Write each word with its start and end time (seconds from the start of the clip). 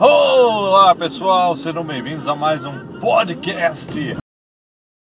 Olá 0.00 0.94
pessoal, 0.94 1.56
sejam 1.56 1.82
bem-vindos 1.82 2.28
a 2.28 2.36
mais 2.36 2.64
um 2.64 3.00
podcast. 3.00 4.16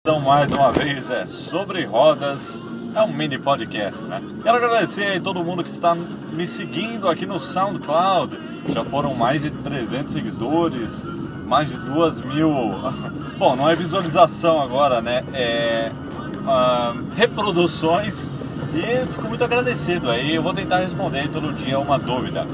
Então, 0.00 0.20
mais 0.20 0.52
uma 0.52 0.70
vez 0.70 1.10
é 1.10 1.26
sobre 1.26 1.84
rodas, 1.84 2.62
é 2.94 3.02
um 3.02 3.12
mini 3.12 3.36
podcast, 3.36 4.00
né? 4.02 4.22
Quero 4.44 4.56
agradecer 4.56 5.06
aí 5.06 5.18
todo 5.18 5.42
mundo 5.42 5.64
que 5.64 5.70
está 5.70 5.92
me 5.96 6.46
seguindo 6.46 7.08
aqui 7.08 7.26
no 7.26 7.40
SoundCloud. 7.40 8.38
Já 8.68 8.84
foram 8.84 9.12
mais 9.12 9.42
de 9.42 9.50
300 9.50 10.12
seguidores, 10.12 11.02
mais 11.46 11.68
de 11.68 11.76
2 11.78 12.20
mil. 12.20 12.48
Bom, 13.36 13.56
não 13.56 13.68
é 13.68 13.74
visualização 13.74 14.62
agora, 14.62 15.00
né? 15.00 15.24
É 15.32 15.90
uh, 16.46 17.14
reproduções 17.16 18.28
e 18.72 19.04
fico 19.12 19.26
muito 19.26 19.42
agradecido 19.42 20.08
aí. 20.12 20.32
Eu 20.32 20.44
vou 20.44 20.54
tentar 20.54 20.78
responder 20.78 21.28
todo 21.32 21.52
dia 21.52 21.76
uma 21.76 21.98
dúvida. 21.98 22.46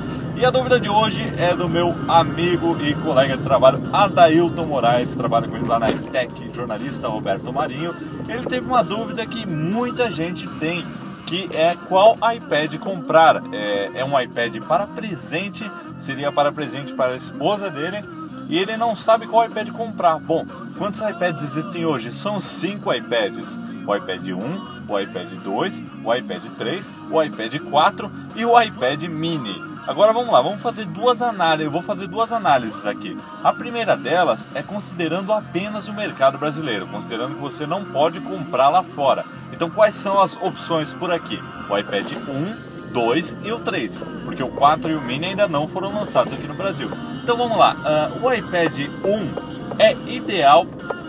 E 0.42 0.44
a 0.44 0.50
dúvida 0.50 0.80
de 0.80 0.88
hoje 0.88 1.22
é 1.38 1.54
do 1.54 1.68
meu 1.68 1.94
amigo 2.08 2.76
e 2.82 2.96
colega 2.96 3.36
de 3.36 3.44
trabalho, 3.44 3.80
Adailton 3.92 4.66
Moraes, 4.66 5.14
trabalha 5.14 5.46
comigo 5.46 5.68
lá 5.68 5.78
na 5.78 5.88
ETEC, 5.88 6.50
jornalista 6.52 7.06
Roberto 7.06 7.52
Marinho. 7.52 7.94
Ele 8.28 8.44
teve 8.46 8.66
uma 8.66 8.82
dúvida 8.82 9.24
que 9.24 9.46
muita 9.46 10.10
gente 10.10 10.48
tem, 10.58 10.84
que 11.26 11.48
é 11.52 11.76
qual 11.88 12.18
iPad 12.34 12.74
comprar. 12.78 13.40
É, 13.52 13.92
é 13.94 14.04
um 14.04 14.20
iPad 14.20 14.56
para 14.66 14.84
presente, 14.84 15.64
seria 15.96 16.32
para 16.32 16.50
presente 16.50 16.92
para 16.92 17.12
a 17.12 17.16
esposa 17.16 17.70
dele, 17.70 18.04
e 18.48 18.58
ele 18.58 18.76
não 18.76 18.96
sabe 18.96 19.28
qual 19.28 19.46
iPad 19.46 19.70
comprar. 19.70 20.18
Bom, 20.18 20.44
quantos 20.76 21.00
iPads 21.02 21.44
existem 21.44 21.86
hoje? 21.86 22.10
São 22.10 22.40
cinco 22.40 22.92
iPads. 22.92 23.56
O 23.86 23.94
iPad 23.94 24.26
1, 24.26 24.88
o 24.88 24.98
iPad 24.98 25.28
2, 25.44 25.84
o 26.04 26.12
iPad 26.12 26.42
3, 26.58 26.90
o 27.12 27.22
iPad 27.22 27.60
4 27.70 28.12
e 28.34 28.44
o 28.44 28.60
iPad 28.60 29.04
mini. 29.04 29.71
Agora 29.86 30.12
vamos 30.12 30.32
lá, 30.32 30.40
vamos 30.40 30.62
fazer 30.62 30.84
duas 30.86 31.20
análises. 31.20 31.66
Eu 31.66 31.72
vou 31.72 31.82
fazer 31.82 32.06
duas 32.06 32.32
análises 32.32 32.86
aqui. 32.86 33.18
A 33.42 33.52
primeira 33.52 33.96
delas 33.96 34.48
é 34.54 34.62
considerando 34.62 35.32
apenas 35.32 35.88
o 35.88 35.92
mercado 35.92 36.38
brasileiro, 36.38 36.86
considerando 36.86 37.34
que 37.34 37.40
você 37.40 37.66
não 37.66 37.84
pode 37.84 38.20
comprar 38.20 38.68
lá 38.68 38.82
fora. 38.82 39.24
Então 39.52 39.68
quais 39.68 39.94
são 39.94 40.20
as 40.20 40.36
opções 40.36 40.94
por 40.94 41.10
aqui? 41.10 41.42
O 41.68 41.76
iPad 41.76 42.12
1, 42.12 42.92
2 42.92 43.38
e 43.44 43.52
o 43.52 43.58
3, 43.58 44.04
porque 44.24 44.42
o 44.42 44.48
4 44.48 44.92
e 44.92 44.94
o 44.94 45.00
mini 45.00 45.26
ainda 45.26 45.48
não 45.48 45.66
foram 45.66 45.92
lançados 45.92 46.32
aqui 46.32 46.46
no 46.46 46.54
Brasil. 46.54 46.88
Então 47.22 47.36
vamos 47.36 47.58
lá, 47.58 47.74
uh, 47.74 48.24
o 48.24 48.32
iPad 48.32 48.88
1 49.04 49.80
é 49.80 49.92
ideal 50.06 50.64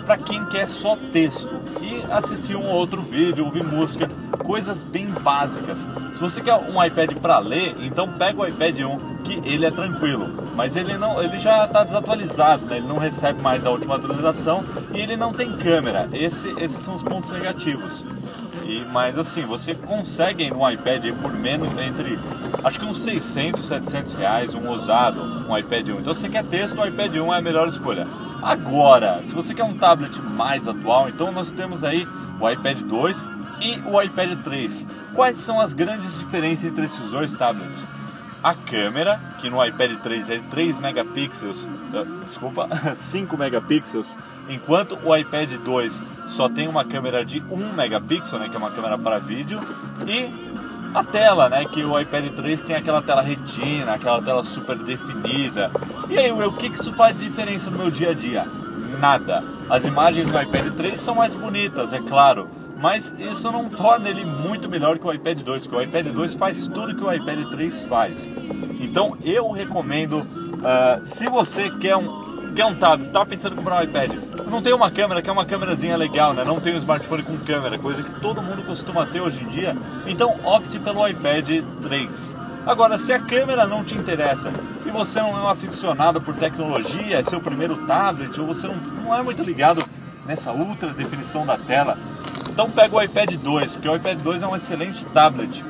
para 0.06 0.18
quem 0.18 0.44
quer 0.46 0.68
só 0.68 0.98
texto 1.12 1.62
e 1.82 2.04
assistir 2.12 2.56
um 2.56 2.68
outro 2.68 3.02
vídeo, 3.02 3.46
ouvir 3.46 3.64
música, 3.64 4.10
coisas 4.40 4.84
bem 4.84 5.08
básicas. 5.08 5.88
Se 6.14 6.20
você 6.20 6.42
quer 6.42 6.56
um 6.56 6.84
iPad 6.84 7.14
para 7.16 7.40
ler, 7.40 7.76
então 7.80 8.12
pega 8.14 8.42
o 8.42 8.48
iPad 8.48 8.80
1 8.82 9.14
que 9.24 9.42
ele 9.46 9.66
é 9.66 9.72
tranquilo, 9.72 10.28
mas 10.56 10.76
ele 10.76 10.98
não, 10.98 11.22
ele 11.22 11.40
já 11.40 11.66
está 11.66 11.84
desatualizado, 11.84 12.66
né? 12.66 12.78
ele 12.78 12.88
não 12.88 12.98
recebe 12.98 13.42
mais 13.42 13.66
a 13.66 13.72
última 13.72 13.96
atualização 13.96 14.64
e 14.94 15.00
ele 15.00 15.16
não 15.16 15.32
tem 15.32 15.52
câmera. 15.58 16.10
Esse, 16.12 16.50
esses 16.62 16.82
são 16.82 16.96
os 16.96 17.04
pontos 17.04 17.32
negativos. 17.32 18.04
E, 18.66 18.86
mas 18.92 19.18
assim, 19.18 19.44
você 19.44 19.76
consegue 19.76 20.50
no 20.50 20.70
iPad 20.70 21.06
por 21.22 21.34
menos 21.34 21.68
entre 21.78 22.18
acho 22.64 22.80
que 22.80 22.86
uns 22.86 23.00
600, 23.00 23.66
700 23.66 24.14
reais 24.14 24.56
um 24.56 24.70
usado, 24.70 25.22
um 25.50 25.58
iPad 25.58 25.90
1. 25.90 26.00
Então, 26.00 26.14
se 26.14 26.22
você 26.22 26.30
quer 26.30 26.44
texto, 26.46 26.80
o 26.80 26.86
iPad 26.86 27.16
1 27.16 27.34
é 27.34 27.38
a 27.38 27.42
melhor 27.42 27.68
escolha. 27.68 28.08
Agora, 28.44 29.22
se 29.24 29.34
você 29.34 29.54
quer 29.54 29.64
um 29.64 29.74
tablet 29.78 30.22
mais 30.22 30.68
atual, 30.68 31.08
então 31.08 31.32
nós 31.32 31.54
temos 31.54 31.82
aí 31.82 32.06
o 32.42 32.50
iPad 32.50 32.78
2 32.80 33.30
e 33.62 33.80
o 33.90 34.02
iPad 34.02 34.38
3. 34.44 34.86
Quais 35.16 35.38
são 35.38 35.62
as 35.62 35.72
grandes 35.74 36.20
diferenças 36.20 36.66
entre 36.66 36.84
esses 36.84 37.10
dois 37.10 37.38
tablets? 37.38 37.88
A 38.44 38.54
câmera, 38.54 39.18
que 39.40 39.50
no 39.50 39.66
iPad 39.66 39.98
3 40.00 40.30
é 40.30 40.42
3 40.52 40.78
megapixels, 40.80 41.64
uh, 41.64 42.26
desculpa, 42.26 42.68
5 42.98 43.38
megapixels, 43.38 44.18
enquanto 44.50 45.00
o 45.02 45.16
iPad 45.16 45.50
2 45.64 46.04
só 46.28 46.50
tem 46.50 46.68
uma 46.68 46.84
câmera 46.84 47.24
de 47.24 47.42
1 47.50 47.72
megapixel, 47.72 48.40
né, 48.40 48.50
que 48.50 48.56
é 48.56 48.60
uma 48.60 48.72
câmera 48.72 48.98
para 48.98 49.20
vídeo, 49.20 49.58
e 50.06 50.54
a 50.94 51.04
tela, 51.04 51.50
né, 51.50 51.66
que 51.66 51.84
o 51.84 52.00
iPad 52.00 52.32
3 52.32 52.62
tem 52.62 52.76
aquela 52.76 53.02
tela 53.02 53.22
retina, 53.22 53.94
aquela 53.94 54.22
tela 54.22 54.44
super 54.44 54.78
definida. 54.78 55.72
E 56.10 56.18
aí, 56.18 56.32
o 56.32 56.52
que 56.52 56.68
isso 56.68 56.94
faz 56.94 57.18
diferença 57.18 57.70
no 57.70 57.78
meu 57.78 57.90
dia 57.90 58.12
a 58.12 58.14
dia? 58.14 58.46
Nada. 59.00 59.44
As 59.70 59.86
imagens 59.86 60.30
do 60.30 60.40
iPad 60.40 60.74
3 60.76 61.00
são 61.00 61.16
mais 61.16 61.34
bonitas, 61.34 61.94
é 61.94 62.00
claro, 62.00 62.48
mas 62.78 63.16
isso 63.18 63.52
não 63.52 63.70
torna 63.70 64.10
ele 64.10 64.26
muito 64.26 64.70
melhor 64.70 65.00
que 65.00 65.08
o 65.08 65.14
iPad 65.14 65.40
2, 65.40 65.68
porque 65.68 65.78
o 65.78 65.82
iPad 65.82 66.08
2 66.08 66.34
faz 66.36 66.68
tudo 66.68 66.96
que 66.96 67.04
o 67.04 67.12
iPad 67.12 67.50
3 67.50 67.86
faz. 67.86 68.30
Então 68.80 69.18
eu 69.24 69.50
recomendo, 69.52 70.20
uh, 70.20 71.06
se 71.06 71.30
você 71.30 71.70
quer 71.70 71.96
um, 71.96 72.23
quer 72.56 72.66
um 72.66 72.76
tablet, 72.76 73.12
tá 73.12 73.26
pensando 73.26 73.54
em 73.54 73.58
comprar 73.58 73.80
um 73.80 73.84
iPad, 73.84 74.12
não 74.50 74.62
tem 74.62 74.74
uma 74.74 74.92
câmera, 74.92 75.22
que 75.22 75.30
é 75.30 75.34
uma 75.34 75.46
câmerazinha 75.46 75.98
legal, 75.98 76.34
né? 76.34 76.44
Não 76.46 76.60
tem 76.60 76.74
um 76.74 76.78
smartphone 76.78 77.24
com 77.24 77.38
câmera, 77.40 77.78
coisa 77.80 78.04
que 78.04 78.20
todo 78.20 78.42
mundo 78.42 78.64
costuma 78.64 79.06
ter 79.06 79.20
hoje 79.20 79.44
em 79.44 79.48
dia, 79.48 79.76
então 80.06 80.40
opte 80.44 80.78
pelo 80.80 81.08
iPad 81.08 81.64
3. 81.82 82.36
Agora, 82.66 82.98
se 82.98 83.12
a 83.12 83.20
câmera 83.20 83.66
não 83.66 83.84
te 83.84 83.96
interessa 83.96 84.52
e 84.86 84.90
você 84.92 85.20
não 85.20 85.38
é 85.38 85.42
um 85.42 85.50
aficionado 85.50 86.22
por 86.22 86.36
tecnologia, 86.36 87.18
é 87.18 87.24
seu 87.24 87.42
primeiro 87.42 87.76
tablet, 87.88 88.40
ou 88.40 88.48
você 88.48 88.68
não, 88.68 88.76
não 89.04 89.16
é 89.16 89.22
muito 89.22 89.44
ligado 89.44 89.84
nessa 90.26 90.52
ultra 90.54 90.90
definição 90.90 91.46
da 91.46 91.58
tela, 91.58 91.98
então 92.50 92.70
pega 92.70 92.96
o 92.96 93.02
iPad 93.02 93.34
2, 93.34 93.76
porque 93.76 93.90
o 93.90 93.96
iPad 93.96 94.20
2 94.20 94.44
é 94.44 94.48
um 94.48 94.56
excelente 94.56 95.06
tablet. 95.08 95.64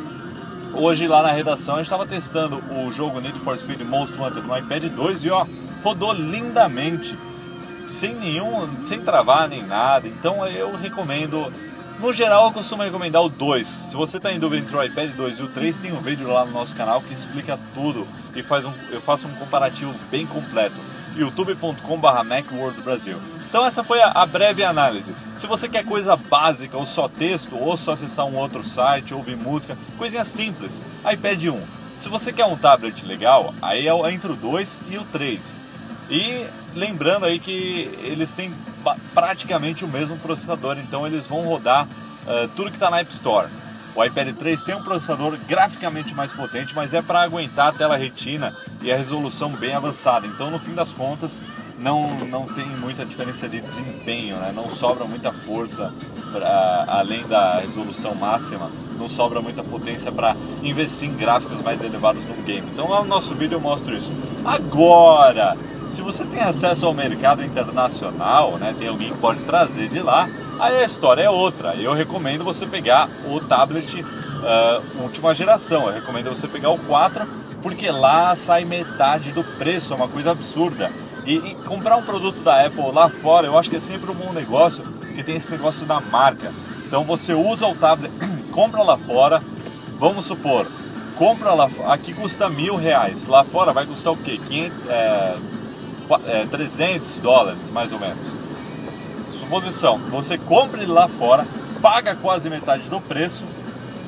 Hoje 0.74 1.08
lá 1.08 1.22
na 1.22 1.32
redação 1.32 1.76
a 1.76 1.78
gente 1.78 1.86
estava 1.86 2.06
testando 2.06 2.62
o 2.76 2.92
jogo 2.92 3.22
Need 3.22 3.40
for 3.40 3.58
Speed 3.58 3.82
Most 3.82 4.20
Wanted 4.20 4.46
no 4.46 4.58
iPad 4.58 4.84
2 4.86 5.24
e 5.24 5.30
ó, 5.30 5.46
rodou 5.84 6.14
lindamente, 6.14 7.18
sem 7.90 8.16
nenhum, 8.16 8.82
sem 8.82 9.02
travar 9.02 9.50
nem 9.50 9.62
nada. 9.62 10.08
Então 10.08 10.48
eu 10.48 10.76
recomendo, 10.76 11.54
no 12.00 12.14
geral 12.14 12.48
eu 12.48 12.54
costumo 12.54 12.82
recomendar 12.84 13.22
o 13.22 13.30
2. 13.30 13.68
Se 13.68 13.96
você 13.96 14.18
está 14.18 14.32
em 14.32 14.40
dúvida 14.40 14.64
entre 14.64 14.76
o 14.76 14.84
iPad 14.84 15.12
2 15.12 15.40
e 15.40 15.44
o 15.44 15.50
3, 15.50 15.78
tem 15.78 15.92
um 15.92 16.02
vídeo 16.02 16.28
lá 16.28 16.44
no 16.46 16.52
nosso 16.52 16.76
canal 16.76 17.02
que 17.02 17.14
explica 17.14 17.60
tudo 17.76 18.08
e 18.34 18.42
faz 18.42 18.66
um, 18.66 18.74
eu 18.92 19.02
faço 19.02 19.28
um 19.28 19.36
comparativo 19.36 19.94
bem 20.10 20.26
completo. 20.26 20.76
youtube.com/macworldbrasil. 21.16 23.20
Então 23.48 23.64
essa 23.64 23.84
foi 23.84 24.02
a, 24.02 24.08
a, 24.08 24.26
breve 24.26 24.64
análise. 24.64 25.14
Se 25.36 25.46
você 25.46 25.70
quer 25.70 25.86
coisa 25.86 26.16
básica, 26.16 26.76
ou 26.76 26.88
só 26.88 27.08
texto, 27.08 27.56
ou 27.56 27.78
só 27.78 27.92
acessar 27.92 28.26
um 28.26 28.36
outro 28.36 28.64
site, 28.64 29.14
ouvir 29.14 29.38
música, 29.38 29.78
coisinha 29.96 30.26
simples, 30.26 30.82
iPad 31.08 31.46
1. 31.46 31.62
Se 32.00 32.10
você 32.10 32.34
quer 32.34 32.46
um 32.46 32.58
tablet 32.58 33.06
legal, 33.06 33.54
aí 33.62 33.88
é 33.88 34.12
entre 34.12 34.32
o 34.32 34.36
2 34.36 34.80
e 34.90 34.98
o 34.98 35.04
3. 35.04 35.73
E 36.09 36.46
lembrando 36.75 37.25
aí 37.25 37.40
que 37.40 37.90
eles 38.03 38.31
têm 38.31 38.53
praticamente 39.14 39.86
o 39.86 39.88
mesmo 39.88 40.18
processador, 40.18 40.78
então 40.78 41.08
eles 41.08 41.25
vão 41.25 41.41
rodar 41.41 41.86
uh, 41.86 42.47
tudo 42.56 42.69
que 42.69 42.75
está 42.75 42.90
na 42.90 43.00
App 43.00 43.12
Store. 43.12 43.47
O 43.96 44.03
iPad 44.03 44.36
3 44.36 44.63
tem 44.63 44.75
um 44.75 44.84
processador 44.84 45.38
graficamente 45.47 46.16
mais 46.16 46.34
potente, 46.34 46.74
mas 46.74 46.94
é 46.94 47.02
para 47.02 47.22
aguentar 47.22 47.68
a 47.68 47.72
tela 47.72 47.96
retina 47.96 48.56
e 48.81 48.92
a 48.92 48.97
resolução 48.97 49.50
bem 49.52 49.74
avançada. 49.74 50.25
Então, 50.25 50.50
no 50.50 50.58
fim 50.58 50.74
das 50.74 50.92
contas, 50.92 51.44
não, 51.78 52.16
não 52.25 52.46
tem 52.46 52.66
muita 52.66 53.06
diferença 53.06 53.47
de 53.47 53.62
desempenho, 53.62 54.38
né? 54.38 54.52
não 54.56 54.69
sobra 54.72 55.06
muita 55.06 55.31
força 55.31 55.94
pra, 56.31 56.86
além 56.88 57.28
da 57.28 57.59
resolução 57.59 58.16
máxima, 58.16 58.72
não 58.97 59.08
sobra 59.08 59.42
muita 59.42 59.63
potência 59.63 60.12
para 60.12 60.36
investir 60.63 61.09
em 61.09 61.16
gráficos 61.16 61.62
mais 61.62 61.84
elevados 61.84 62.25
no 62.25 62.36
game. 62.44 62.68
Então 62.72 62.90
lá 62.90 63.02
no 63.02 63.08
nosso 63.08 63.36
vídeo 63.36 63.58
eu 63.58 63.62
mostro 63.62 63.96
isso. 63.96 64.12
Agora, 64.44 65.58
se 65.94 66.02
você 66.02 66.26
tem 66.26 66.42
acesso 66.42 66.88
ao 66.88 66.94
mercado 66.94 67.44
internacional, 67.44 68.58
né, 68.58 68.74
tem 68.78 68.88
alguém 68.88 69.12
que 69.12 69.18
pode 69.20 69.42
trazer 69.42 69.88
de 69.90 70.00
lá, 70.00 70.28
aí 70.59 70.78
a 70.78 70.84
história 70.84 71.22
é 71.22 71.30
outra. 71.30 71.76
Eu 71.76 71.94
recomendo 71.94 72.44
você 72.44 72.66
pegar 72.66 73.08
o 73.30 73.40
tablet 73.40 74.02
uh, 74.02 75.04
última 75.04 75.36
geração, 75.36 75.86
eu 75.86 75.94
recomendo 75.94 76.31
você 76.31 76.48
pegar 76.48 76.72
o 76.72 76.80
4, 76.80 77.28
porque 77.62 77.92
lá 77.92 78.36
sai 78.36 78.66
metade 78.66 79.34
do 79.34 79.44
preço, 79.44 79.94
é 79.94 79.95
uma 79.95 80.07
coisa 80.07 80.31
absurda. 80.31 80.92
E, 81.28 81.36
e, 81.36 81.56
comprar 81.63 81.95
um 81.95 82.04
produto 82.04 82.42
da 82.42 82.66
Apple 82.66 82.92
lá 82.92 83.07
fora, 83.07 83.45
eu 83.45 83.57
acho 83.57 83.69
que 83.69 83.75
é 83.75 83.80
sempre 83.80 84.10
um 84.10 84.16
bom 84.16 84.34
negócio, 84.34 84.84
que 85.16 85.24
tem 85.24 85.36
esse 85.36 85.51
negócio 85.51 85.86
da 85.86 86.01
marca. 86.01 86.51
Então 86.88 87.04
você 87.04 87.36
usa 87.36 87.68
o 87.68 87.75
tablet, 87.75 88.12
compra 88.51 88.81
lá 88.81 88.98
fora, 88.98 89.44
vamos 90.00 90.25
supor, 90.25 90.66
compra 91.16 91.54
lá 91.54 91.69
aqui 91.88 92.16
custa 92.16 92.50
mil 92.50 92.75
reais, 92.75 93.28
lá 93.28 93.44
fora 93.44 93.72
vai 93.72 93.86
custar 93.86 94.12
o 94.12 94.18
quê? 94.18 94.40
500, 94.50 94.90
é, 94.90 95.36
é, 96.26 96.46
300 96.46 97.18
dólares 97.20 97.72
mais 97.72 97.92
ou 97.92 98.00
menos. 98.00 98.24
Suposição, 99.32 99.98
você 100.10 100.38
compra 100.38 100.82
ele 100.82 100.92
lá 100.92 101.08
fora, 101.08 101.46
paga 101.82 102.16
quase 102.16 102.50
metade 102.50 102.84
do 102.90 103.02
preço, 103.02 103.44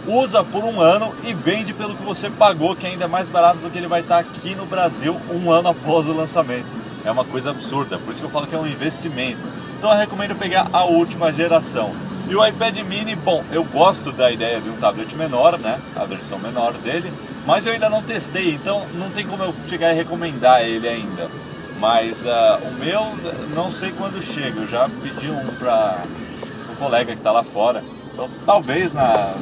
usa 0.07 0.43
por 0.43 0.63
um 0.63 0.79
ano 0.79 1.13
e 1.23 1.33
vende 1.33 1.73
pelo 1.73 1.95
que 1.95 2.03
você 2.03 2.29
pagou, 2.29 2.75
que 2.75 2.87
ainda 2.87 3.05
é 3.05 3.07
mais 3.07 3.29
barato 3.29 3.59
do 3.59 3.69
que 3.69 3.77
ele 3.77 3.87
vai 3.87 4.01
estar 4.01 4.19
aqui 4.19 4.55
no 4.55 4.65
Brasil 4.65 5.19
um 5.31 5.51
ano 5.51 5.69
após 5.69 6.07
o 6.07 6.13
lançamento 6.13 6.85
é 7.05 7.11
uma 7.11 7.23
coisa 7.23 7.51
absurda, 7.51 7.97
por 7.99 8.11
isso 8.11 8.21
que 8.21 8.25
eu 8.25 8.31
falo 8.31 8.47
que 8.47 8.55
é 8.55 8.57
um 8.57 8.67
investimento. 8.67 9.39
Então 9.77 9.91
eu 9.91 9.97
recomendo 9.97 10.35
pegar 10.35 10.67
a 10.73 10.83
última 10.83 11.31
geração. 11.31 11.93
E 12.27 12.35
o 12.35 12.43
iPad 12.43 12.75
mini, 12.79 13.15
bom, 13.15 13.43
eu 13.51 13.63
gosto 13.63 14.11
da 14.11 14.31
ideia 14.31 14.59
de 14.59 14.67
um 14.67 14.77
tablet 14.77 15.15
menor, 15.15 15.59
né? 15.59 15.79
A 15.95 16.05
versão 16.05 16.39
menor 16.39 16.73
dele. 16.73 17.13
mas 17.45 17.63
eu 17.65 17.73
ainda 17.73 17.87
não 17.87 18.01
testei, 18.01 18.55
então 18.55 18.87
não 18.95 19.11
tem 19.11 19.27
como 19.27 19.43
eu 19.43 19.53
chegar 19.69 19.93
e 19.93 19.95
recomendar 19.95 20.63
ele 20.63 20.87
ainda. 20.87 21.29
Mas 21.85 22.25
uh, 22.25 22.67
o 22.67 22.71
meu, 22.83 23.15
não 23.53 23.71
sei 23.71 23.91
quando 23.91 24.19
chega, 24.19 24.61
eu 24.61 24.67
já 24.67 24.89
pedi 25.03 25.29
um 25.29 25.45
para 25.53 26.01
um 26.71 26.75
colega 26.77 27.11
que 27.11 27.19
está 27.19 27.31
lá 27.31 27.43
fora. 27.43 27.83
Então 28.11 28.27
talvez 28.43 28.91
na, 28.91 29.35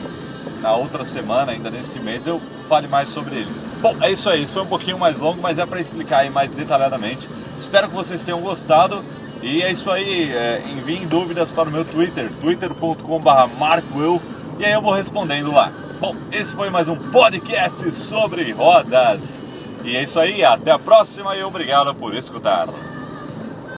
na 0.62 0.74
outra 0.74 1.06
semana, 1.06 1.54
ainda 1.54 1.72
nesse 1.72 2.02
mês, 2.02 2.28
eu 2.28 2.42
fale 2.68 2.90
mais 2.90 3.08
sobre 3.08 3.36
ele. 3.36 3.52
Bom, 3.82 3.96
é 4.02 4.12
isso 4.12 4.30
aí, 4.30 4.44
isso 4.44 4.56
foi 4.56 4.64
um 4.64 4.68
pouquinho 4.68 5.00
mais 5.00 5.20
longo, 5.20 5.42
mas 5.42 5.58
é 5.58 5.66
para 5.66 5.80
explicar 5.80 6.18
aí 6.18 6.30
mais 6.30 6.52
detalhadamente. 6.52 7.30
Espero 7.58 7.88
que 7.88 7.96
vocês 7.96 8.26
tenham 8.26 8.42
gostado. 8.42 9.02
E 9.42 9.62
é 9.62 9.72
isso 9.72 9.90
aí, 9.90 10.30
é, 10.34 10.64
enviem 10.70 11.08
dúvidas 11.08 11.50
para 11.50 11.70
o 11.70 11.72
meu 11.72 11.86
Twitter, 11.86 12.30
twitter.com.br 12.42 13.58
markwill, 13.58 14.22
e 14.60 14.66
aí 14.66 14.74
eu 14.74 14.82
vou 14.82 14.94
respondendo 14.94 15.50
lá. 15.50 15.72
Bom, 15.98 16.14
esse 16.30 16.54
foi 16.54 16.70
mais 16.70 16.90
um 16.90 16.98
podcast 16.98 17.90
sobre 17.94 18.52
rodas. 18.52 19.46
E 19.84 19.98
é 19.98 20.04
isso 20.04 20.20
aí, 20.20 20.44
até 20.44 20.72
a 20.72 20.80
próxima 20.80 21.36
e 21.36 21.44
obrigado 21.44 21.94
por 21.94 22.16
escutar. 22.16 22.68